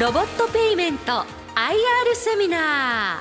[0.00, 1.26] ロボットペイメント IR
[2.14, 3.20] セミナ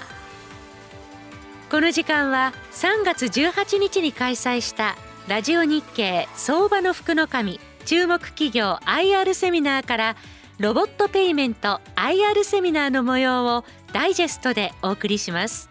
[1.67, 1.69] ー。
[1.69, 4.95] この時間は3月18日に開催した
[5.27, 10.15] ラジオ日経相場の福の神注目企業 IR セミナーから
[10.57, 15.67] ロボットペイメント IR セミナーの模様をダイジェストでお送りします。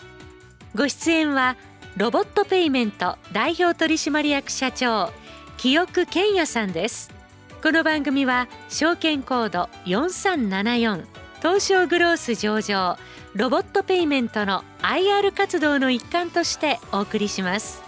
[0.74, 1.56] ご出演は
[1.96, 5.10] ロボットペイメント代表取締役社長
[5.56, 7.17] 清久健也さんです。
[7.60, 11.04] この番組は証券コード4374
[11.38, 12.96] 東証グロース上場
[13.34, 17.82] ロボットペイメントの IR 活動の一環としてお送りします。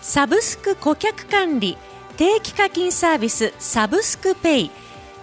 [0.00, 1.76] サブスク顧客管理
[2.16, 4.70] 定期課金サービスサブスクペイ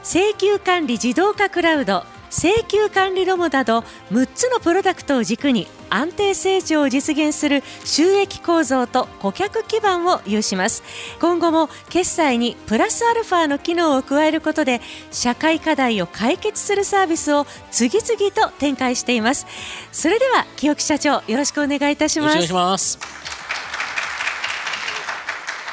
[0.04, 3.80] 請求管理自動化クラウド請求管理ロボなど
[4.12, 10.84] 6つのプロダクトを軸に安定成長を実現する収益構造と顧客基盤を有します。
[11.22, 19.48] 今後も決済にプラスアルファの機能を加えることで社会課題を解決するサービスを次々と展開しています。
[19.92, 22.32] それでは清木社長よろしくお願いいたします。
[22.32, 23.00] お願いします。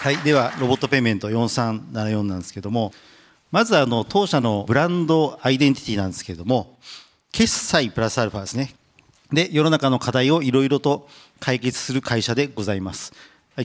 [0.05, 2.93] はいではロボットペイメント4374なんですけども
[3.55, 6.77] まずあの当社のブランドアイデンティティなんですけれども
[7.31, 8.75] 決済プラスアルファですね。
[9.33, 11.07] で世の中の課題をいろいろと
[11.39, 13.13] 解決する会社でございます。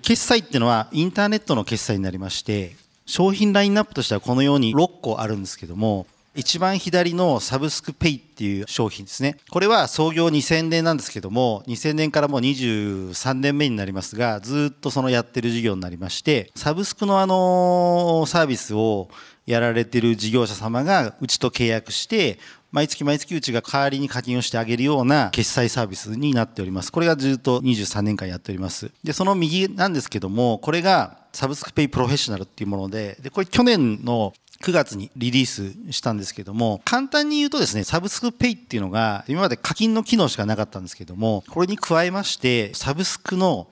[0.04, 2.76] 決済っていうのはインターネットの決済になりまして
[3.08, 9.38] 商品ラインナップとしてはこのように6個あるんですけども一番左のサブスクペイっていう商品ですね。
[9.50, 19.10] これは創業2000年なんですけども2000年からもう23年目になりますがずっとそのやってる事業になりましてサブスクのあのサービスを
[19.50, 22.38] やられてる事業者様がうちと契約して
[22.72, 26.92] 毎月毎月うちが代わりに課金をしてあげるような決済サービスになっております。
[26.92, 28.92] これがずっと23年間やっております。
[29.04, 43.68] で、その右なんですけども、これがサブスクペイプロフェッショナルっていうもので、で、これ去年の9月にリリースしたんですけども、簡単に言うとですね、サブスクペイっていうのが今まで課金の機能しかなかったんですけども、これに加えまして、サブスクの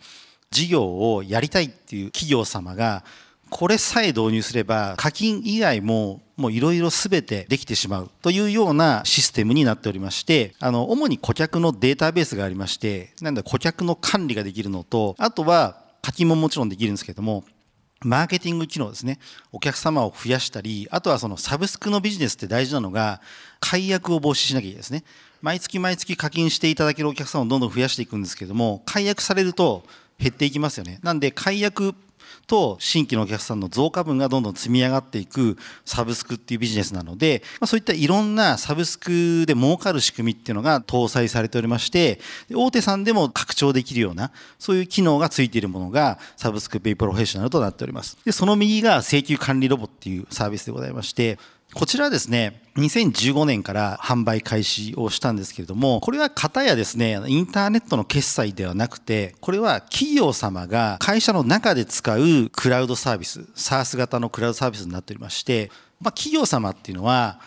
[0.49, 3.03] 事業をやりたいっていう企業様が
[3.49, 17.43] これさえ導入すれば課金以外ももういろいろ全てできてしまうというようなシステムになっておりましてあの主に顧客のデータベースがありましてなんだ顧客の管理ができるのとあとは課金ももちろんできるんですけども
[18.03, 19.17] マーケティング機能ですね。
[19.51, 23.21] お客様を増やしたりあとはそのサブスクのビジネスって大事なのが
[23.59, 25.03] 解約を防止しなきゃいけないですね。
[25.41, 29.83] 毎月毎月課金していただけるお客様をどんどん増やしていくんですけども解約されると
[30.19, 30.99] 減っていきますよね。
[31.01, 31.95] なんで解約
[32.47, 42.19] と新規のお客さんの増加分がどんどん積み上がっていくサブスクっていうビジネスなので、まあ、そういったいろんなサブスクで儲かる仕組みっていうのが搭載されておりまして
[42.53, 48.17] 大手さんでも拡張できるようなそういう機能がついているものがサブスクペイプロフェッショナルとなっております。
[48.23, 51.37] でその右が請求管理ロボっていうサービスでございまして
[51.73, 65.69] こちらですね、2015年から販売開始をしたんですけれども、これは方やですね、インターネットの決済ではなくて、これは企業様が会社の中で使うクラウドサービス、SARS 型のクラウドサービスになっておりまして、
[65.99, 67.39] まあ、企業様っていうのは、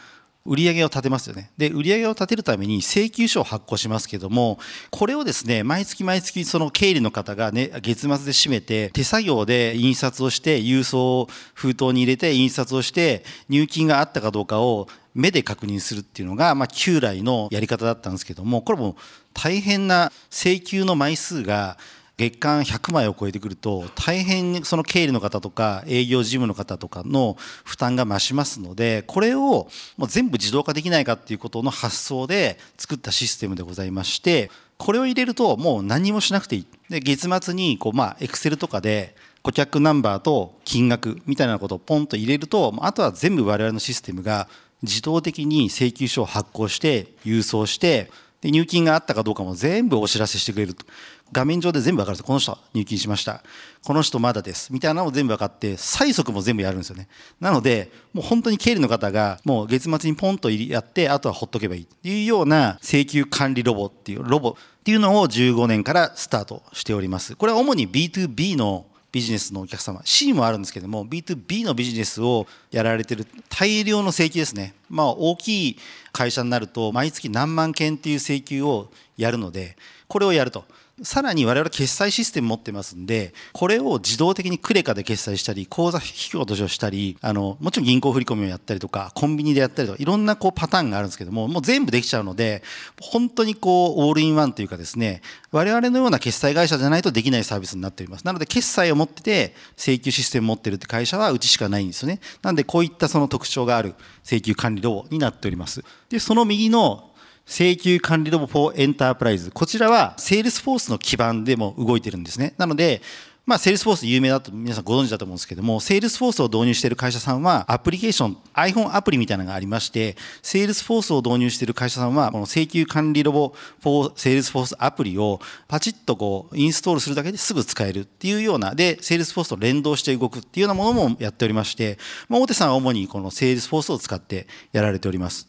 [0.47, 1.51] 売上を立てますよね。
[1.59, 4.59] で、売上を立てるために請求書を発行しますけども、
[4.91, 18.97] これをですね、毎月毎月その経理の方がね、月末で締めて、手作業で印刷をして、郵送封筒に入れて印刷をして、入金があったかどうかを目で確認するっていうのが、まあ、旧来のやり方だったんですけども、これも
[19.35, 21.77] 大変な請求の枚数が、
[22.21, 36.67] 月間100枚を超えてくると大変その経理の方とか営業事務の方とかの負担が増しますのでこれをもう全部自動化できないかっていうことの発想で作ったシステムでございましてこれを入れるともう何もしなくていい。
[36.91, 44.47] で月末にこうまあエクセルとかで顧客ナンバーと金額みたいなことをポンと入れるとあとは全部我々のシステムが
[44.83, 48.11] 自動的に請求書を発行して郵送して
[48.41, 50.85] で入金があったかどうかも全部お知らせしてくれると。
[51.33, 53.43] 画面上で全部分かるんですこの人入金しました。
[53.85, 54.73] この人まだです。
[54.73, 57.09] みたいなのも全部分かって催促も全部やるんですよね。
[57.41, 67.37] なのでもう本当に経理の方がもう月末にポンとやってあとはほっとけばいいっていうような請求管理ロボっていうロボっていうのを15年からスタートしております。
[67.37, 70.01] これは主に B2B のビジネスのお客様。
[70.05, 74.75] C もあるんですけども B2B のビジネスをやられてる大量の請求ですね。
[74.89, 75.79] まあ大きい
[76.13, 79.77] 会社になると毎月何万件っていう請求をやるので
[80.07, 80.65] これをやると。
[81.03, 92.63] さらに我々決済システム持ってますんで、これを自動的にクレカで決済したり、口座引き落としをしたり、あの、もちろん銀行振込をやったりとか、コンビニでやったりとか、いろんなこうパターンがあるんですけども、もう全部できちゃうので、
[93.01, 98.25] 本当にこう、オールインワンというかですね、我々のような決済会社じゃないとできないサービスになっております。
[98.25, 102.21] なので、決済を持ってて、請求システム持ってるって会社はうちしかないんですよね。
[102.43, 103.95] なんで、こういったその特徴がある
[104.25, 105.83] 請求管理ロボになっております。
[106.11, 107.10] で、その右の
[107.47, 109.51] 請求管理ロボフォーエンタープライズ。
[109.51, 112.55] こちらは、セールスフォースの基盤でも動いてるんですね。
[112.59, 113.03] なので、
[113.51, 123.53] まあ、セールスフォース有名だと皆さんご存知だと思うんですけども、セールスフォースを導入している会社さんは、アプリケーション、iPhone アプリみたいなのがありまして、セールスフォースを導入している会社さんは、この請求管理ロボ
[123.83, 131.99] フォーセールスフォースアプリをパチッとこう、インストールするだけですぐ使えるっていうような、で、セールスフォースと連動して動くっていうようなものもやっておりまして、
[132.29, 135.49] まあ、大手さんは主にこのセールスフォースを使ってやられております。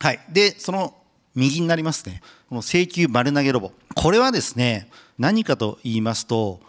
[0.00, 0.20] はい。
[0.32, 0.94] で、その
[1.34, 2.22] 右になりますね。
[2.48, 3.72] この請求丸投げロボ。
[3.94, 4.88] これはですね、
[5.18, 6.60] 何かと言いますと、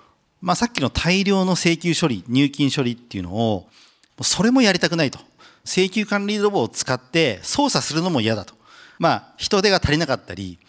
[0.42, 3.70] まあ、さっきの大量の請求処理、入金処理っていうのを、
[4.22, 5.20] それもやりたくないと。
[5.64, 8.56] 請求管理ロボを使って操作するのも嫌だと。
[8.98, 10.60] まあ、人手が足りなかったり、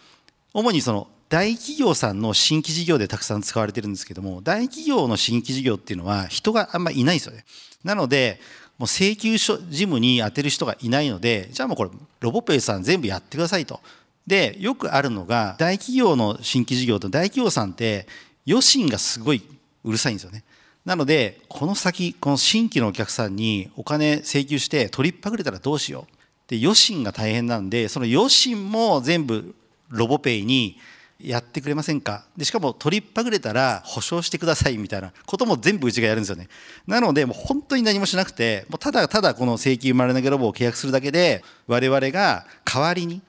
[0.53, 7.43] 主にその大企業さんの新規事業でたくさん使われてるんですけども、大企業の新規事業っていうのは人があんまりいないですよね。
[7.83, 8.39] なので、
[8.85, 13.81] う請求書事務に当てる人がいないので、じゃあもうこれ、ロボペイさん全部やってくださいと。
[14.25, 18.07] で、よくあるのが、大企業の新規事業と大企業さんって、
[18.47, 19.43] 余震がすごい
[19.83, 20.43] うるさいんですよね。
[20.85, 26.49] なので、この先、この新規のお客さんにお金請求して取りっぱぐれたらどうしよう。
[26.49, 29.55] で、余震が大変なんで、その余震も全部
[29.89, 30.77] ロボペイに
[31.23, 32.25] やってくれませんか？
[32.35, 36.49] でしかも取りっぱぐれたら保証してくださいみたいなことも全部うちがやるんですよね。
[36.85, 43.21] なのでもう本当に何もしなくてもうただただこの請求丸投げロボを契約するだけで我々が代わりに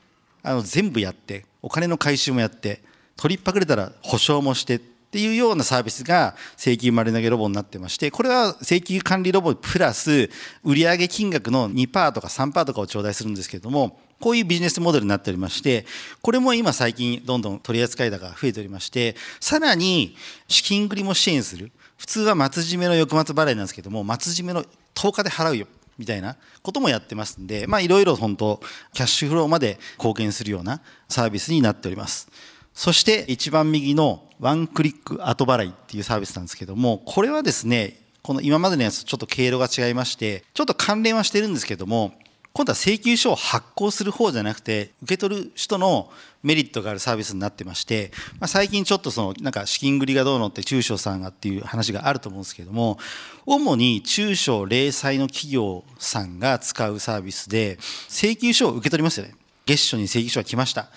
[0.43, 2.82] あの全部やってお金の回収もやって
[3.17, 10.29] 取りっぱぐれたら保証もしてっていうようなサービスが請求丸投げロボになってまして、これは請求管理ロボプラス
[10.64, 15.85] 売上金額の2%とか3%とかを頂戴するんですけれども、こういうビジネスモデルになっておりまして、
[16.23, 20.17] これも今最近どんどん取り扱い高が増えておりまして、さらに
[20.49, 21.71] 資金繰りも支援する。
[21.99, 25.67] 普通は末締めの翌末払いなんですけども、末締めの10日で払うよ。
[25.99, 28.62] みたいなこともやってますんで、まあいろいろ本当、
[28.94, 32.31] キャッシュフローまで貢献するようなサービスになっております。
[32.73, 42.15] そして一番右のワンクリック後払いっていうサービスなんですけども、これはですね、この今までのやつちょっと経路が違いまして、ちょっと関連はしてるんですけども、
[42.56, 46.09] 今度は請求書を発行する方じゃなくて、受け取る人の
[46.45, 52.97] メリットがあるサービスになってまして、まあ、最近ちょっとその、なんか資金繰りがどうのって中小さんがっていう話があると思うんですけども、
[53.45, 57.77] 主に中小零細の企業さんが使うサービスで、
[58.09, 59.35] 請求書を受け取りますよね。
[59.67, 60.91] 月初に請求書が来ました。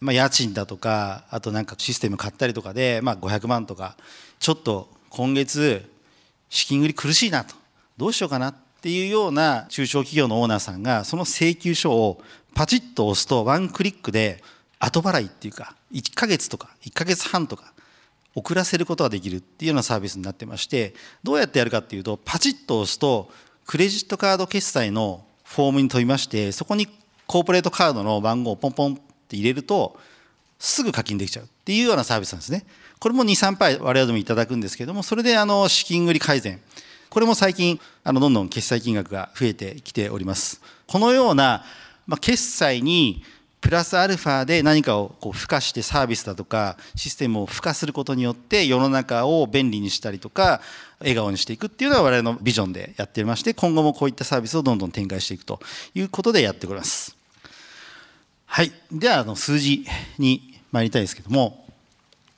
[0.00, 3.96] まあ、家賃だとかあとなんかシステム買ったりとかで、まあ、500万とか
[4.40, 5.88] ちょっと今月
[6.48, 7.54] 資金繰り苦しいなと
[7.98, 12.20] どうしようかなってっていうような中小企業のオーナーさんがその請求書を
[12.52, 14.42] パチッと押すとワンクリックで
[14.80, 17.74] 後払いっていうか1ヶ月とか1ヶ月半とか
[18.34, 23.30] 遅らせることができるっていうようなサービスになってましてどうやってやるかっていうとパチッと押すと
[23.68, 26.88] クレジットカード決済のフォームに飛びましてそこに
[27.28, 28.96] コーポレートカードの番号をポンポンっ
[29.28, 29.96] て入れると
[30.58, 32.64] すぐ課金できちゃうっていうようなサービスなんですね。
[33.00, 36.60] これも2、3%我々もいただくんですけども、それであの資金繰り改善。
[37.12, 40.62] これも最近、あのどんどん決済金額が増えてきております。
[40.86, 41.62] このような、
[42.06, 43.22] まあ、決済に
[43.60, 50.62] プラスアルファで何かをこう付加してサービスだとかシステムを付加することによって世の中を便利にしたりとか
[51.00, 55.60] 笑顔にしていくっていうのが我々のビジョンでやっていまして今後もこういったサービスをどんどん展開していくと
[55.94, 57.14] いうことでやっております。
[58.46, 58.72] はい。
[58.90, 59.84] では、あの、数字
[60.16, 61.62] に参りたいですけども、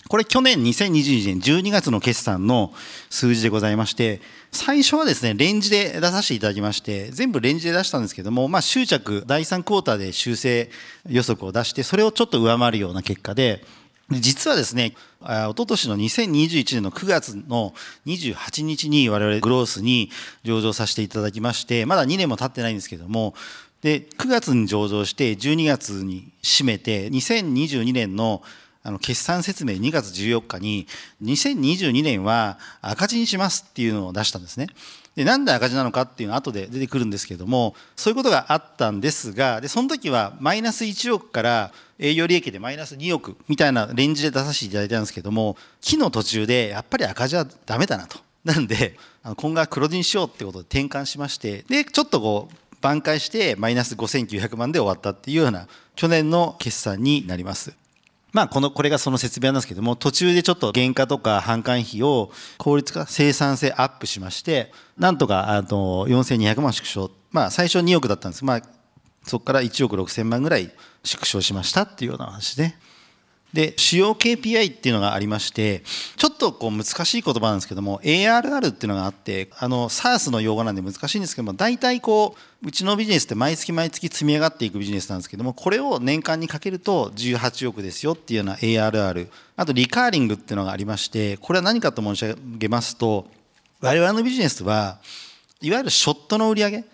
[0.09, 2.75] これ去年2022年12月の決算の
[3.09, 4.21] 数字でございまして、
[4.55, 10.71] 最初はですね、レンジで出させていただきまして、全部レンジで出したんですけども、まあ、執着、第3クォーターで修正
[11.09, 13.65] 予測を出して、それをちょっと上回るような結果で、
[14.11, 17.75] 実はですね、一昨年の2021年の9月の
[18.07, 20.11] 28日に我々グロースに
[20.45, 23.35] 上場させていただきまして、まだ2年も経ってないんですけども、
[23.83, 28.43] で9月に上場して12月に締めて2022年の
[28.85, 30.87] あの決算説明2月14日に
[31.23, 34.67] 2022年は赤字にしますっていうのを出したんですね。
[35.17, 48.19] でなんで赤字なのかっていうのは後で出てくるんですけれどもそういうことがあったんですがでその時はマイナス1億から営業利益でマイナス2億みたいなレンジで出させていただいたんですけども期の途中でやっぱり赤字はダメだなと。
[48.45, 48.97] なんで
[49.37, 57.84] 今後は黒字にしようってことで転換しましてでちょっとこう挽回してマイナス5900万で終わったっていうような去年の決算になります。
[58.35, 67.13] まあ、この、これがその説明なんですけども、途中でちょっと原価とか販管費を効率化、生産性アップしまして、なんとか、あの、4200万縮小。
[67.31, 68.45] まあ、最初2億だったんです。
[68.45, 68.63] まあ、
[69.23, 70.73] そこから1億6000万ぐらい
[71.05, 72.79] 縮小しましたっていうような話で、ね。
[73.55, 75.85] で、主要 KPI っていうのがありまして、
[76.17, 89.29] ちょっとこう難しい言葉なんですけども、ARR っていうのがあって、あの、SARS の用語なんで難しいんですけども、大体こう、うちのビジネスって毎月毎月積み上がっていくビジネスなんですけども、これを年間にかけると18億ですよっていうような ARR。
[89.57, 93.29] あと、リカーリングっていうのがありまして、これは何かと申し上げますと、
[93.81, 94.99] 我々のビジネスは、
[95.61, 96.85] いわゆるショットの売り上げ、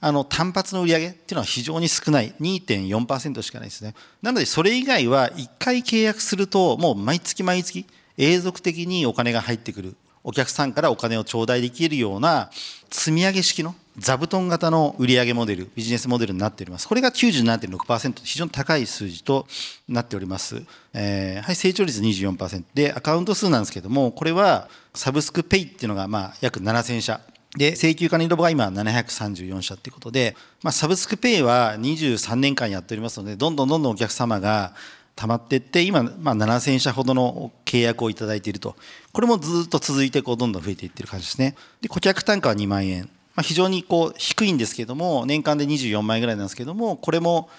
[0.00, 2.34] あの単発の売り上げっていうのは非常に少ない。
[2.40, 3.94] 2.4%しかないですね。
[4.22, 7.86] なのでそれ以外は1回契約するともう毎月毎月
[8.16, 9.96] 永続的にお金が入ってくる。
[10.24, 12.50] お客さんからお金を頂戴できるような
[12.90, 16.86] 積み上げ式の座布団型の売上モデルビジネスモデルになっております。
[16.86, 19.46] これが97.6%非常に高い数字と
[19.88, 20.62] なっております、
[20.92, 27.20] えー、はい成長率24%でアカウント数なんですけどもこれはサブスクペイっていうのがまあ約7000社。
[27.58, 34.74] で、請求管理ロボが今734社ということで、まあ、サブスクペイは23年間やっておりますので、どんどんどんどんお客様が
[35.16, 38.76] 溜まっていって、今、まあ、7000社ほどの契約をいただいていると。
[39.12, 41.56] これもずっと続いて、こう、どんどん増えていってる感じですね。
[41.80, 43.10] で、顧客単価は2万円。
[43.34, 47.50] まあ、非常にこう、低いんですけども、年間で24万円ぐらいなんですけども、これも、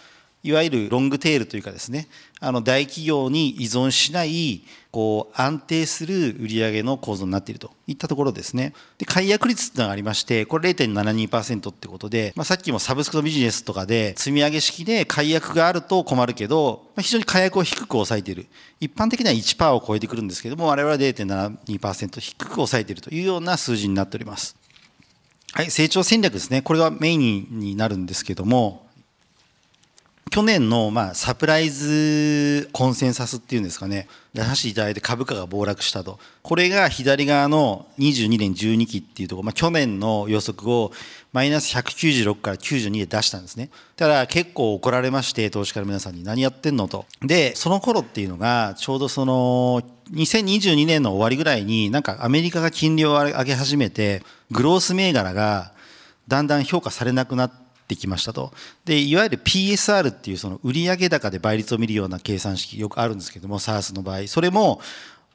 [0.42, 2.08] いわゆるロングテールというかですね、
[2.40, 8.74] あの大企業に依存しないこう安定する売上の構造になっているといったところですね。
[8.98, 18.48] で解約率っていうのがありまして、これ0.72%ってことで、まあ、さっきもサブスクのビジネスとかで積み上げ式で解約があると困るけど、まあ、非常に解約を低く抑えている。
[18.80, 24.56] 一般的には1%を超えてくるんですけども、我々は0.72%低く抑えているというような数字になっております。
[25.52, 26.62] はい、成長戦略ですね。
[26.62, 28.89] これがメインになるんですけども、
[30.32, 36.20] 去年のまあサプライズコンセンサスっていうんですかね、出させていただいて株価が暴落したと。
[36.44, 40.92] これが左側の22年12期っていうところ、まあ、去年の予測を
[41.34, 43.70] マイナス196から92で出したんですね。
[43.96, 47.06] ただ結構怒られまして、投資家の皆さんに何やってんのと。
[47.22, 49.82] で、その頃っていうのが、ちょうどその、
[50.14, 55.72] 2022年の終わりぐらいになんかアメリカが金利を上げ始めて、グロース銘柄が
[56.28, 58.54] だんだん評価されなくなって、ってきましたと。
[58.86, 64.80] で、いわゆる PSR っていうその売上高で倍率を見るような計算式よくあるんですけども、SARS の場合、それも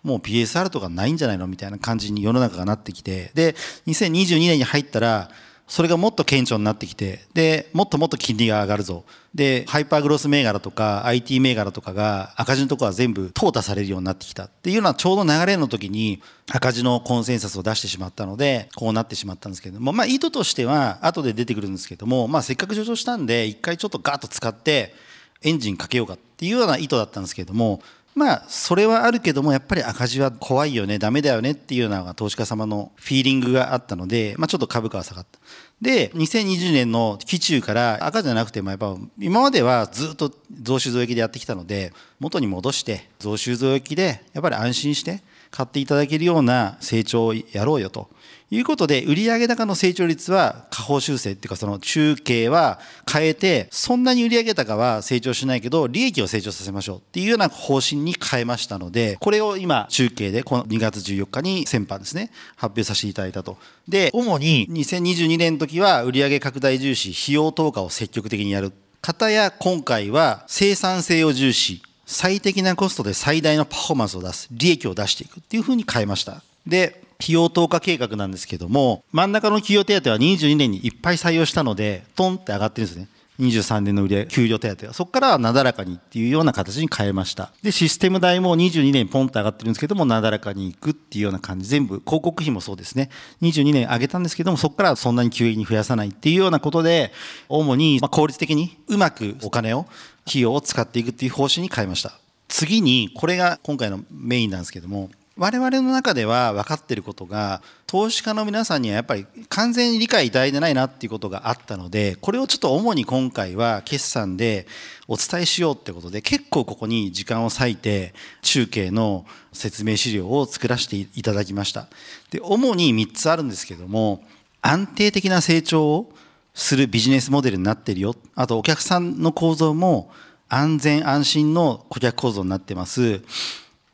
[0.05, 1.49] もう PSR とかないんじゃないの？
[1.49, 3.57] みたいな感じに世の中がなってきて、で、
[3.89, 5.31] 2022年に入ったら、
[5.67, 9.05] それがもっと顕著になってきて、で、もっともっと金利が上がるぞ。
[9.35, 24.95] で、ハイパーグロス銘柄とか IT 銘柄とかが赤字のところは全部淘汰されるようになってきたっていうのはちょうど流れの時に赤字のコンセンサスを出してしまったので、こうなってしまったんですけども、まあ意図としては後で出てくるんですけども、まあせっかく上場したんで、一回ちょっとガーッと使って
[25.43, 27.81] エンジンかけようかっていうような意図だったんですけども、
[28.15, 35.41] まあ、それはあるけども、やっぱり赤字は怖いよね、ダメだよねっていうような投資家様のフィーリングがあったので、まあ、ちょっと株価は下がった。
[35.83, 45.23] で、2020年の期中から赤じゃなくても、やっぱ今まではずっと増収増益でやってきたので、元に戻して増収増益でやっぱり安心して
[45.55, 48.11] 買っていただけるような成長をやろうよと
[48.51, 63.57] いうことで、売上高の成長率は下方修正っていうか、その中継は変えて、そんなに売上高は成長しないけど、利益を成長させましょうっていうような方針に変えましたので、これを今、中継で、この2月14日に先般ですね、発表させていただいたと。
[63.87, 68.73] で、主に2022年の時は売上拡大重視、費用投下を積極的にやる。
[69.01, 76.43] 方や今回は生産性を重視、最適なコストで最大のパフォーマンスを出す、利益を出していくっていうふうに変えました。
[76.67, 83.09] で、費用投下計画なんですけども、真ん中の企業手当は22年にいっぱい採用したので、トンって上がってるんですね。
[83.41, 84.93] 23年の売り給料手当が。
[84.93, 87.53] そこからなだらかにっていうような形に変えました。
[87.63, 91.69] で、システム代も22年ポンって上がってるんですけども、なだらかにいくっていうような感じ。
[91.69, 93.11] 全部、広告費もそうですね。
[93.43, 97.13] 22年上げたんですけども、そこからそんなに急激に増やさないっていうようなことで、
[97.49, 99.87] 主に効率的にうまくお金を、
[100.27, 102.13] 費用を使っていくっていう方針に変えました。
[102.49, 114.69] 次に、これが今回のメインなんですけども、我々の中では分かっていることが投資家の皆さんにはやっぱり完全に理解いただいてないなっていうことがあったのでこれをちょっと主に今回は決算で
[115.09, 121.89] お伝えしようってことで結構ここに時間を割いて中継の説明資料を作らせていただきました。
[122.31, 124.23] で主に3つあるんですけども
[124.63, 126.13] 安定的な成長を
[126.55, 128.15] するビジネスモデルになってるよ。
[128.37, 130.13] あとお客さんの構造も
[130.49, 133.23] 安全安心の顧客構造になってます。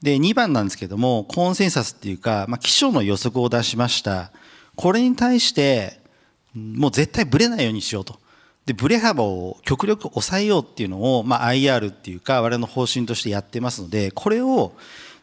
[0.03, 4.33] で、2番なんですけども、コンセンサスっていうか、まあ、気象の予測を出しました。
[4.77, 6.01] これに対して、
[6.55, 8.19] もう絶対ブレないようにしようと。
[8.67, 14.73] でブレ幅を極力抑えようっていうのを、まあ、IR っていうか我々の方針としてやってますのでこれを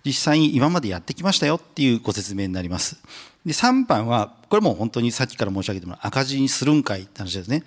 [0.03, 3.01] 実際に今までやってきましたよっていうご説明になります
[3.45, 7.63] で3番はこれも本当にさっきから申し上げても赤字にするんかいって話ですね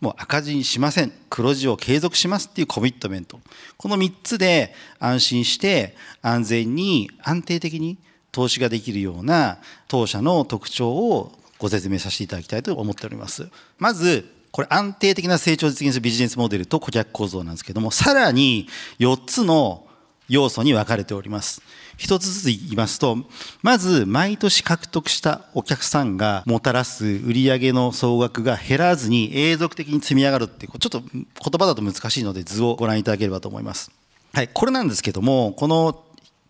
[0.00, 1.12] もう赤字にしません。
[1.28, 3.38] 黒字を継続しますっていうコミットメント。
[3.76, 7.98] この3つで安心して安全に安定的に
[8.32, 13.48] 投資ができるような当社の特徴をご説明させていただきたいと思っております。
[13.78, 19.86] まずこれ安定的な成長を実現するビジネスモデルと顧客構造なんですけどもさらに4つの
[20.28, 21.62] 要素に分かれております。
[22.00, 23.18] 一つずつ言いますと
[23.62, 31.24] まず毎年獲得したお客さんがもたらす売上の総額が減らずに永続的に積み上がるっていうちょっと言
[31.58, 33.90] 葉だと難しいので図をご覧いただければと思います。
[34.32, 36.02] はいこれなんですけどもこの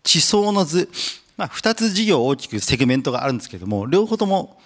[0.03, 0.89] 地層の図
[1.37, 4.61] まあ、2つ事業大きくセグメントがあるんですけども両方とも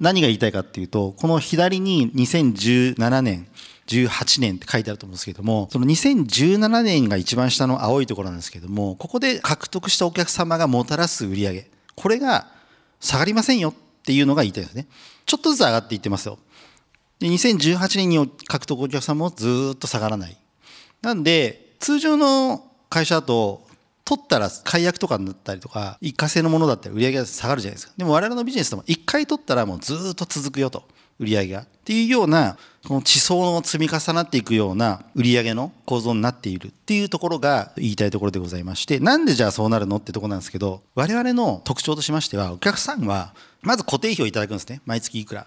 [0.00, 3.46] 何が言いたいかっていうとこの左に2017年
[3.86, 12.48] 18年って書いてあると思うんですけどもその2017年が一番下の青いところなんですけどもここで獲得したお客様がもたらす売り上げこれが
[13.00, 14.86] 下がりませんよっていうのが言いたいですね。
[15.26, 16.38] ちょっとずつ上がっていってますよ。
[17.18, 20.36] で2018年に獲得お客様もずっと下がらない。
[21.02, 23.66] なんで通常の会社だと
[24.10, 27.92] 取ったら解約とかになったりとか一過性のものだったら売り上げが下がるじゃないですか。
[27.96, 30.82] でも我々のビジネスでも一回取ったらもうずっと続くよと。
[31.20, 31.60] 売り上げが。
[31.60, 38.98] っていうようなこの地層の積み重なっていくような売り上げの構造になっているっていうところが言いたいところでございまして。
[38.98, 44.80] なんでじゃあそうなるのってとこなんですけど我々の特徴としましてはお客さんはまず固定費をいただくんですね。
[44.86, 45.46] 毎月いくら。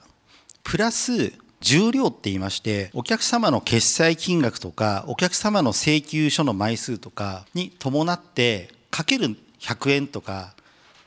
[0.63, 10.53] プラス重量って言いましてお客様の決済金額とかお客様の請求書の枚数とかに伴ってかける100円とか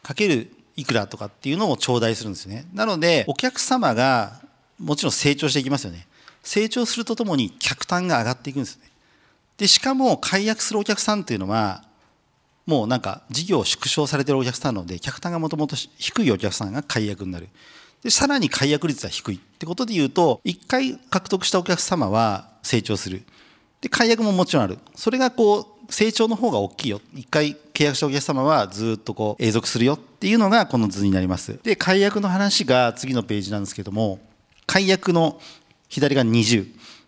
[0.03, 2.67] かけるいくらとかっていうのを頂戴するんですね。
[2.73, 4.41] なのでお客様が
[4.79, 6.07] もちろん成長していきますよね。
[6.43, 8.91] 成長するとともに客単が上がっていくんですね。
[9.59, 11.85] でしかも解約するお客さんっていうのは
[12.67, 17.49] もうなんか事業を縮小されてるお客さんなので客単がもともと低いお客さんが解約になる。
[18.07, 23.25] でさらに解約率は低いってことでいうと1回獲得したお客様は成長する。
[23.81, 24.79] で解約ももちろんある。
[24.95, 27.01] それがこう成長の方が大きいよ。
[27.17, 31.59] 1回契約したお客様はずっとこう永続するよっていうのがこの図になります。
[31.65, 34.21] で解約の話が次のページなんですけども
[34.69, 35.41] 解約の
[35.89, 36.65] 左が20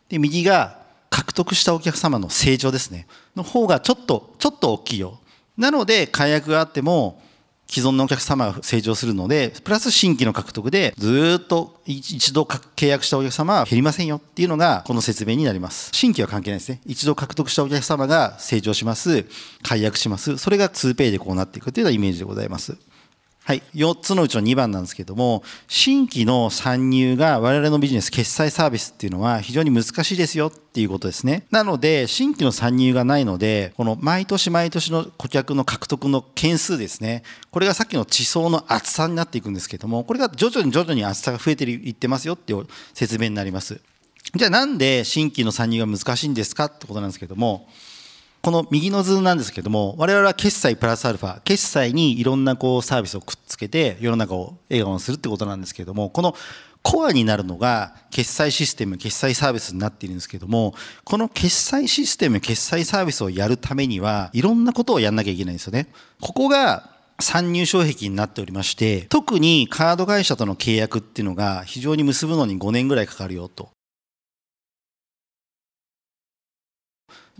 [0.09, 3.07] で右が獲得したお客様の成長ですね。
[3.37, 5.21] の方がちょっとちょっと大きいよ。
[5.57, 7.23] なので解約があっても
[7.69, 15.91] 既存のお客様が成長するのでプラス新規の獲得でずっと一度契約したお客様は減りませんよっていうのがこの説明になります。
[15.93, 16.81] 新規は関係ないですね。
[16.87, 19.27] 一度獲得したお客様が成長します
[19.63, 22.77] 解約しますそれが2ペイでこうなっていくというようなイメージでございます。
[23.49, 31.47] はい、4つのうちの2番なんですけども新規の参入が我々のビジネス決済サービスっていうのは非常に難しいですよっていうことですね。
[31.51, 37.23] なので新規の参入がないのでこの毎年毎年の顧客の獲得の件数ですね。
[37.51, 43.81] これがさっきの地層の厚さになっていくんですけどもこれが徐々に徐々に厚さが増えていってますよっていう説明になります。
[44.35, 47.67] じゃあなんで新規の参入が難しいんですかってことなんですけども
[48.43, 56.35] この右の図なんですけども我々は決済プラスアルファ決済にいろんなこうサービスをくっつけて世の中を笑顔にするってことなんですけどもこの
[56.83, 60.75] コアになるのが決済システム決済サービスになっているんですけども
[61.05, 65.89] この決済システム決済サービスをやるためにはいろんなことをやんなきゃいけないんですよね。
[66.21, 73.71] ここが参入障壁になっておりまして特にカード会社との契約っていうのが非常に結ぶのに5年ぐらいかかるよと。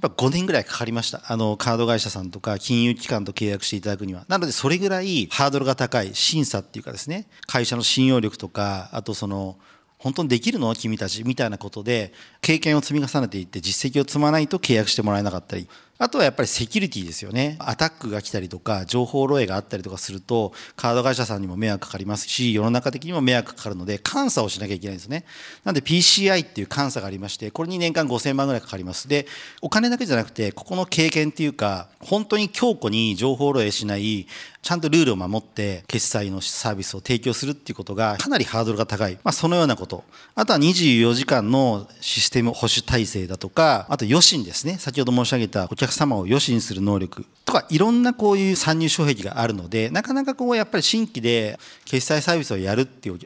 [0.01, 1.23] ぱ5年ぐらいかかりました。
[1.27, 4.25] あのカード会社さんとか金融機関と契約していただくには。
[4.29, 9.59] なのでそれぐらいハードルが高い審査っていうかですね会社の信用力とかあとその
[9.99, 10.73] 本当にできるの？
[10.75, 15.69] 君たちみたいなことで経験を積み重ねていって実績を積まないと契約してもらえなかったり。
[16.01, 17.57] あとはやっぱりセキュリティですよね。
[17.59, 25.25] アタックが来たりとか情報漏洩があったりとかするとカード会社さんにも迷惑かかりますし世の中的にも迷惑かかるので監査をしなきゃいけないんですね。
[25.65, 29.09] なんで PCI っていう監査がありましてこれに年間5000万ぐらいかかります。
[29.09, 29.27] で
[29.61, 34.29] お金だけじゃなくてここの経験っていうか本当に強固に情報漏洩しない
[34.69, 40.05] ちゃんとルールを守って決済のサービスを提供するっていうことがかなりハードルが高い、まあ、そのようなこと。
[40.35, 44.77] あとは24時間のシステム保守体制だとかあと余震ですね。
[44.79, 53.19] 先ほど申し上げたお客様を余震する能力とかいろんなこういう参入障壁があるのでなかなかこうやっぱり新規で決済サービスをやるっていう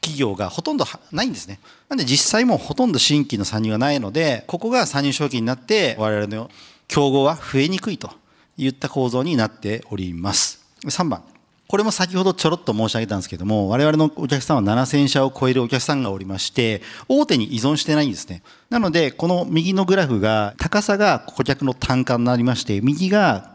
[0.00, 1.60] 企業がほとんどないんですね。
[1.88, 6.50] なんで実際もうほとんど新規の参入がないのでここが参入障壁になって我々の
[6.88, 8.10] 競合は増えにくいと
[8.56, 10.57] いった構造になっております。
[10.84, 11.22] 3番
[11.68, 18.42] これも先ほどちょろっと申し上げたんですけども、我々のお客さんは7000社を超えるお客さんがおりまして、大手に依存してないんですね。
[18.70, 23.54] なので、この右のグラフが、高さが顧客の単価になりまして、右が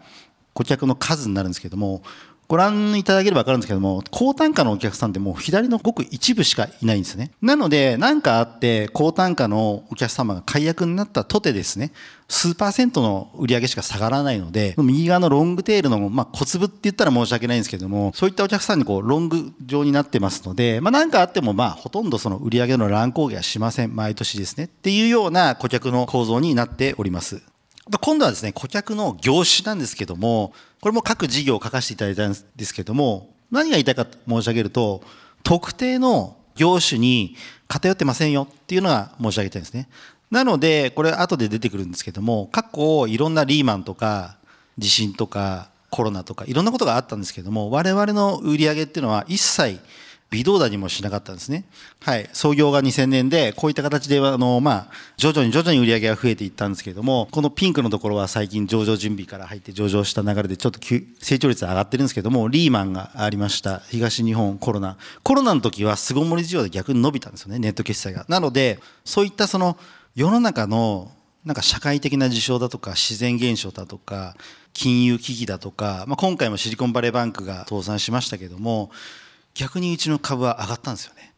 [0.53, 2.03] 顧客の数になるんですけども、
[2.47, 7.31] ご覧いただければ分かるんですけども、高単価のお客さんってもう左のごく一部しかいないんですね。
[7.41, 11.91] なので、何かあって、高単価のお客様が解約になったとてですね、
[12.27, 23.95] 数パーセントの売り上げしか下がらないので、右側のロングテールの、まあ、小粒って言ったら申し訳ないんですけども、そういったお客さんにこう、ロング状になってますので、まあ、何かあっても、まあ、ほとんどその売り上げの乱高下はしません。
[23.95, 24.65] 毎年ですね。
[24.65, 27.41] っていうような顧客の構造になっております。
[27.99, 35.03] 今度はですね、顧客の業種なんですけども、これも各事業を書かせていただいたんですけども、何が言いたいかと申し上げると、
[35.43, 37.35] 特定の業種に
[37.67, 39.89] 偏ってませんよっていうのが申し上げたいんですね。
[40.31, 44.37] なので、これ後で出てくるんですけども、過去いろんなリーマンとか
[44.77, 49.79] 地震とかコロナとかいろんなことがあったんですけども、我々の売り上げっていうのは一切
[50.29, 51.65] 微動だにもしなかったんですね。
[52.01, 52.29] はい。
[52.33, 63.79] 創業が2000年で、こういった形で、あの、まあ、徐々に徐々に売り上げが増えていったんですけれども、このピンクのところは最近上場準備から入って上場した流れでちょっと成長率上がってるんですけども、リーマンがありました。
[63.89, 64.97] 東日本コロナ。
[65.23, 68.25] コロナの時は巣ごもり需要で逆に伸びたんですよね、ネット決済が。
[68.27, 69.77] なので、そういったその、
[70.15, 71.11] 世の中の
[71.45, 74.35] なんか社会的な事象だとか自然現象だとか
[74.71, 78.91] 金融危機だとか、まあ、今回もシリコンバレーバンクが倒産しましたけども
[79.53, 81.33] 逆にうちの株は上がったんですよね。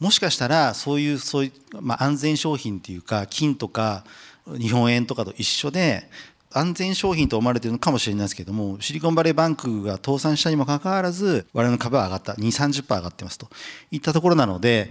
[0.00, 4.04] もしかしたらそういうそういう、まあ、安全商品っていうか金とか
[4.58, 6.08] 日本円とかと一緒で
[6.52, 12.32] 安全商品と思われているのかもしれないですけどもシリコンバレーバンクが倒産したにもかかわらず我々の株は上がった。
[12.34, 13.48] 2 3 0上がってますと。
[13.90, 14.90] いったところなので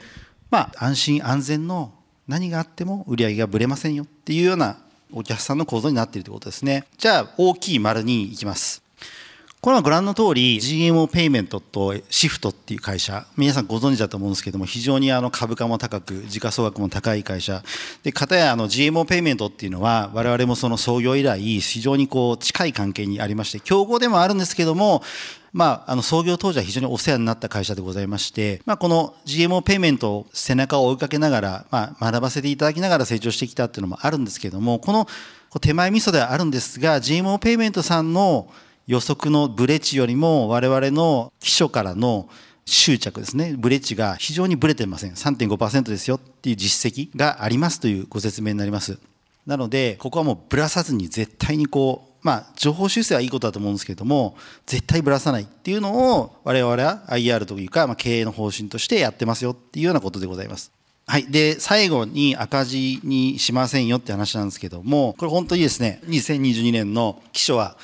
[0.49, 1.93] まあ安心安全の
[2.27, 4.77] 何があっても売り上げがぶれませんよっていうような
[5.11, 6.85] お客さんの構造になっているということですね。
[6.97, 8.82] じゃあ大きい丸に行きます。
[9.63, 17.63] これはご覧の通り GMO ペイメントとシフトっていう会社皆さんご存知だと思うんですけども非常にあの株価も高く時価総額も高い会社。
[18.03, 25.01] で片やあの GMO ペイメントっていうのは我々もその創業以来非常にこう近い関係にありまして競合でもあるんですけども
[25.53, 35.07] まあ、あの創業当時は非常にお世話になった会社でございまして、まあ、この GMO ペイメントを背中を追いかけながら、まあ、学ばせていただきながら成長してきたっていうのもあるんですけどもこの
[35.61, 38.49] 手前味噌ではあるんですが GMO ペイメントさんの
[38.87, 42.27] 予測のブレ値よりも我々の期初からの
[42.65, 45.13] 終着ですね、ブレ値が非常にブレてません。
[45.13, 48.97] 3.5%ですよっていう実績がありますというご説明になります。
[49.45, 60.71] なので、ここはもうぶらさずに絶対にこう、まあ、情報修正はいいことだと思うんですけれども、絶対ぶらさないっていうのを我々は IR というか、まあ、経営の方針としてやってますよっていうようなことでございます。
[61.05, 61.25] はい。
[61.29, 67.75] で、最後に赤字にしませんよって話なんですけども、これ本当にですね、2022年の基礎は、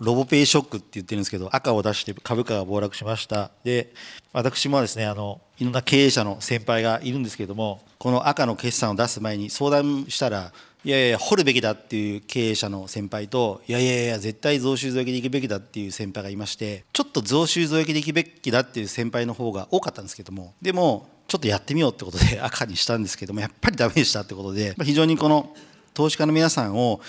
[0.00, 3.50] ロボペイショックって言ってるんですけど、赤を出して株価が暴落しました。
[3.64, 3.92] で、
[4.32, 10.52] 私もですね、あの、いろんな経営者の先輩がいるんですけども、この赤の決算を出す前に相談したら、
[10.84, 25.52] いやいや、掘るべきだっていう経営者の先輩と、いやいやいや、絶対増収増益でいくべきだっていう先輩がいまして、ちょっと増収増益でいくべきだっていう先輩の方が多かったんですけども、でも、ちょっとやってみようってことで赤にしたんですけども、やっぱりダメでしたってことで、非常にこの
[25.98, 27.00] 投資家の皆さんを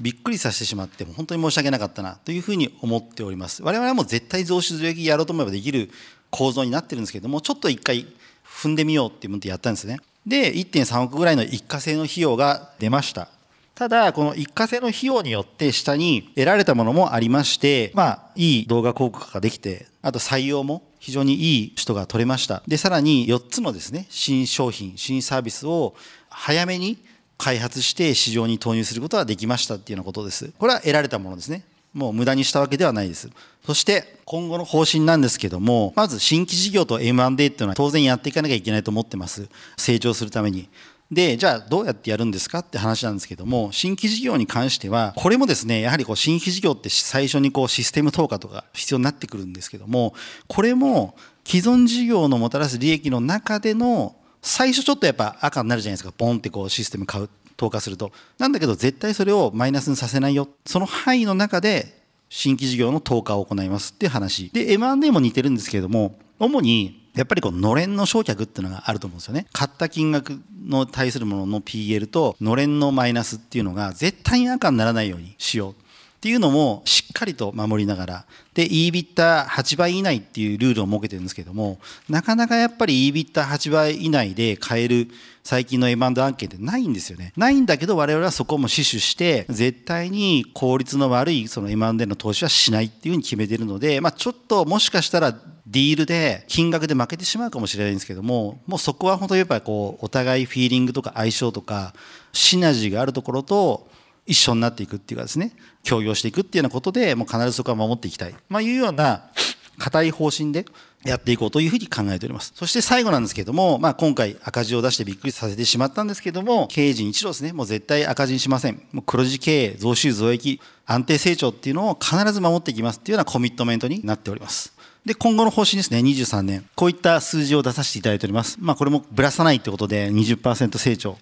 [0.00, 3.62] びっくりさせてしまって本当に申し訳なかったなというふうに思っております。
[3.62, 5.90] 我々はもう絶対増資増益やろうと思えばできる
[6.30, 8.06] 構造になってるんですけどもちょっと一回
[8.42, 9.98] 踏んでみようっていうのでやったんですね。
[10.26, 13.28] で1.3億ぐらいの一過性の費用が出ました。
[13.74, 22.62] ただこの一過性の費用によって下に得られたものもありましてまあいい動画広告ができてあと採用も非常にいい人が取れました。
[22.66, 25.94] でさらに4つのですね新商品新サービスを
[26.30, 26.96] 早めに
[27.38, 30.50] 開発して市場に投入することができましたっていうようなことです。
[30.58, 31.64] これは得られたものですね。
[31.94, 33.30] もう無駄にしたわけではないです。
[33.64, 39.48] そして今後の方針なんですけども、まず新規事業と M&A っていうのは当然やっていかなきゃいけないと思ってます。
[39.76, 40.68] 成長するために。
[41.10, 50.14] で、じゃあどうやってやるんですかって話なんですけども、新規事業に関しては、これもですね、やはりこう新規事業って最初にこうシステム投下とか必要になってくるんですけども、
[50.48, 54.16] これも既存事業のもたらす利益の中での
[54.48, 56.10] 最初ちょっとやっぱ赤になるじゃないですか。
[56.10, 58.12] ポンってこうシステム買う投下すると。
[58.38, 60.48] なんだけど絶対それをマイナスにさせないよ。
[60.64, 64.48] その範囲の中で新規事業の投下を行いますっていう話。
[64.54, 69.46] で M&A も似てるんですけれども主にやっぱりこうのれんの償却っていうのがあると思うんですよね。
[69.52, 75.87] 買った金額の対するものの PL とのれんのマイナスっていうのが絶対に赤にならないようにしよう。
[76.18, 81.78] っていうのもしっかりと守りながらで EBITDA8 倍以内っていうルールを設けてるんですけども
[82.08, 85.06] なかなかやっぱり EBITDA8 倍以内で買える
[85.44, 87.32] 最近の M&A 案件ってないんですよね。
[87.36, 101.94] ないんだけど我々はそこも死守して絶対に効率の悪いその M&A の投資はしないっていうふうに決めてるので、まあ、ちょっともしかしたらディールで金額で負けてしまうかもしれないんですけどももうそこは本当にやっぱりこうお互いフィーリングとか相性とか
[102.32, 103.88] シナジーがあるところと
[104.28, 109.30] 一緒になっていくっていうかですね協業していくっていうようなことでもう必ずそこは守っていきたい、まあ、いうような
[109.78, 110.66] 固い方針で
[111.04, 112.52] やっていこうというふうに考えております。
[112.56, 118.82] そして最後なんですけども、まあ、今回赤字を出してびっくりさせてしまったんですけども、経営陣一路ですね、もう絶対赤字にしません。
[118.92, 124.72] もう黒字経営、増収増益、安定成長っていうのを必ず守っていきますっていうようなコミットメントになっております。
[125.06, 126.68] で、今後の方針ですね、23年。
[126.74, 128.58] こういった数字を出させていただいております。
[128.60, 131.16] まあ、これもぶらさないってことで20%成長。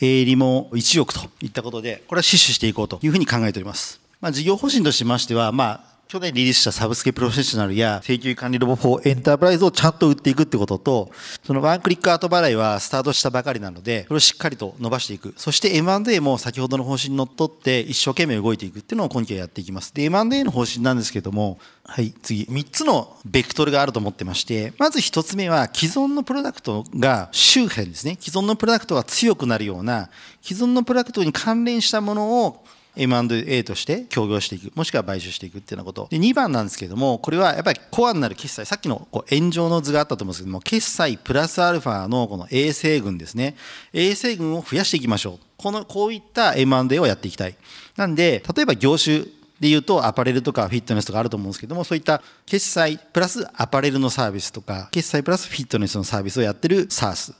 [0.00, 4.00] 営利も1億といったことで、これは死守していこうというふうに考えております。
[4.20, 11.10] まあ、事業方針としましては、まあ、去年リリースしたサブスケプロフェッショナルや請求管理ロボ4エンタープライズをちゃんと売っていくってことと、
[11.44, 15.34] そのワンクリックアート払いはスタートしたばかりなので、それをしっかりと伸ばしていく。
[15.36, 19.92] そして M&A も先ほどの方針にのっとって一生懸命動いていくっていうのを今期はやっていきます。
[19.92, 22.44] で、M&A の方針なんですけども、はい、次。
[22.44, 28.16] 3つのベクトルがあると思ってまして、まず1つ目は既存のプロダクトが周辺ですね。
[28.18, 30.08] 既存のプロダクトが強くなるような、
[30.40, 32.64] 既存のプロダクトに関連したものを
[32.98, 36.08] M&A として協業していくもしくは買収していくっていうようなこと。
[36.10, 38.66] で2番なんですけどもこれはやっぱりコアになる決済。
[38.66, 43.56] さっきのこう炎上の図があったと思うんですけども決済プラスアルファのこの衛星群ですね。
[43.92, 45.38] 衛星群を増やしていきましょう。
[45.56, 47.56] このこういった M&A をやっていきたい。
[47.96, 49.24] なんで例えば業種
[49.60, 57.34] で言うとアパレルとかフィットネスとかあると思うんですけどもそういった決済プラスアパレルのサービスとか決済プラスフィットネスのサービスをやってる SARS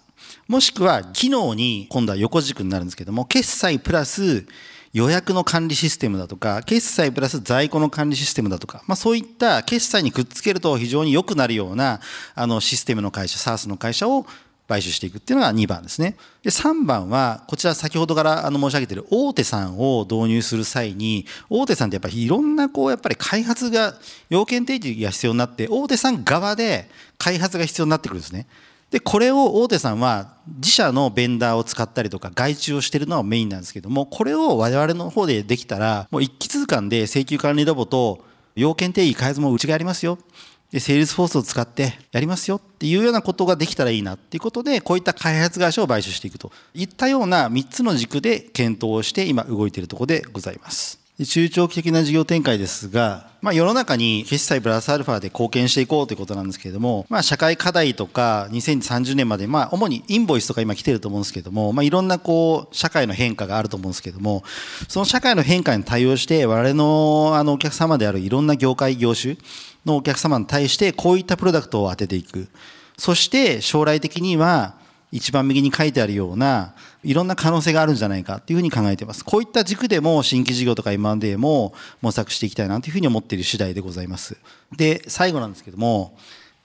[0.49, 4.47] もしくは機能に今度は横軸になるんですけども決済プラス
[4.93, 12.01] 予約の管理システムだとか、決済プラス在庫の管理システムだとか、まあ、そういった決済にくっつけると非常に良くなるような
[12.35, 14.27] あのシステムの会社、SARS の会社を
[14.69, 16.17] 買収していくっていうのが2番ですね。
[16.43, 23.95] で、3番は、こちら先ほどからあの申し上げている大手さんを導入する際に、大手さんってやっぱりいろんなこう、やっぱり開発が、
[24.29, 28.47] 要件提示が必要になって、大手さん側で開発が必要になってくるんですね。
[28.91, 38.25] でこれを大手さんは自社のベンダーを使ったりとか外注をしているのはメインなんですけどもこれを我々の方でできたらもう一気通貫で請求管理ロボと
[38.55, 40.19] 要件定義開発もうちがやりますよ
[40.71, 51.01] で、セールスフォースを使ってやりますよっていうようなことができたらいいなっていうことで、こういった開発会社を買収していくといったような3つの軸で検討をして今動いているところでございます。
[51.27, 64.45] 中長期的な事業展開ですが、まあ、世の中に決済プラスアルファで貢献していこうということなんですけれども、まあ、社会課題とか2030年まで、まあ、主にインボイスとか今来てると思うんですけども、まあ、いろんなこう社会の変化があると思うんですけども
[64.87, 69.39] その社会の変化に対応して我々のあのお客様であるいろんな業界業種
[69.85, 72.49] のお客様に対してこういったプロダクトを当てていく。
[72.97, 74.75] そして将来的には
[75.11, 79.25] 一番右に書いてあるようないろんな可能性があるんじゃないかっていうふうに考えています。
[79.25, 84.37] こういった軸でも新規事業とか M&A も模索していきたいなというふうに思っている次第でございます。
[84.77, 86.17] で、最後なんですけども、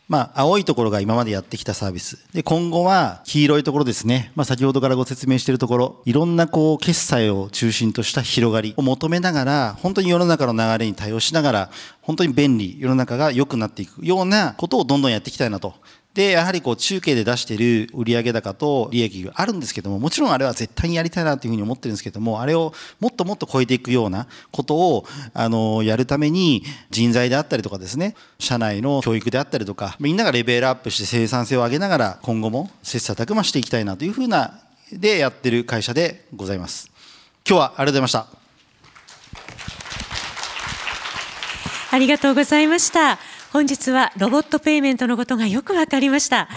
[0.10, 2.20] まあ、青いところが今までやってきたサービス。
[2.34, 4.32] で、今後は黄色いところですね。
[4.36, 15.74] まあ、先ほどからご説明しているところ、いろんなこう、決済を中心とした広がりを求めながら、本当に世の中の流れに対応しながら、本当に便利、世の中が良くなっていくようなことをどんどんやっていきたいなと
[16.14, 34.60] で、やはりこう中継で出している売上高と利益があるんですけども、もちろんあれは絶対にやりたいなというふうに思ってるんですけども、あれをもっともっと超えていくようなことを、あの、やるために人材であったりとかですね、社内の教育であったりとか、みんながレベルアップして生産性を上げながら、今後も切磋琢磨していきたいなというふうな、
[34.92, 36.92] でやってる会社でございます。
[37.48, 38.28] 今日はありがとうございました。
[41.90, 43.20] ありがとうございました。
[43.54, 46.50] 本日はロボットペイメントのことがよくわかりました。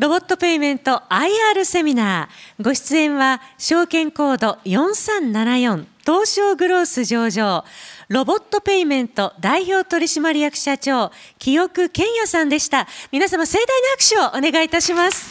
[0.00, 2.64] ロボットペイメント IR セミナー。
[2.64, 7.64] ご出演は証券コード4374東証グロース上場。
[8.08, 12.88] ロボットペイメント代表取締役社長、清久健也さんでした。
[13.12, 15.28] 皆様盛大な拍手をお願いいたします。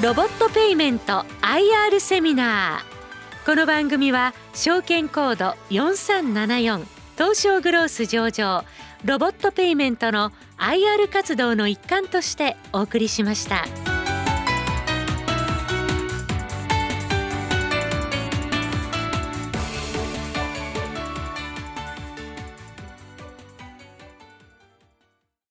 [0.00, 2.87] ロボットペイメント IR セミナー。
[3.48, 6.84] この番組は証券コード4374
[7.16, 8.62] 東証グロース上場
[9.06, 13.64] ロボットペイメントの IR 活動の一環としてお送りしました。